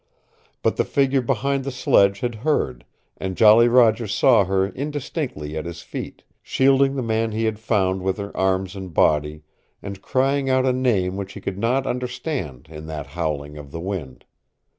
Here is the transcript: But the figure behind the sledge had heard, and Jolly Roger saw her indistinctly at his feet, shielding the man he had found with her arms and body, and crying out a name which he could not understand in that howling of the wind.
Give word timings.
But 0.63 0.77
the 0.77 0.83
figure 0.83 1.21
behind 1.21 1.63
the 1.63 1.69
sledge 1.69 2.21
had 2.21 2.33
heard, 2.41 2.85
and 3.17 3.37
Jolly 3.37 3.67
Roger 3.67 4.07
saw 4.07 4.45
her 4.45 4.65
indistinctly 4.67 5.55
at 5.55 5.65
his 5.65 5.83
feet, 5.83 6.23
shielding 6.41 6.95
the 6.95 7.03
man 7.03 7.33
he 7.33 7.45
had 7.45 7.59
found 7.59 8.01
with 8.01 8.17
her 8.17 8.35
arms 8.35 8.75
and 8.75 8.91
body, 8.95 9.43
and 9.79 10.01
crying 10.01 10.49
out 10.49 10.65
a 10.65 10.73
name 10.73 11.17
which 11.17 11.33
he 11.33 11.39
could 11.39 11.59
not 11.59 11.85
understand 11.85 12.67
in 12.67 12.87
that 12.87 13.05
howling 13.13 13.59
of 13.59 13.69
the 13.69 13.79
wind. 13.79 14.25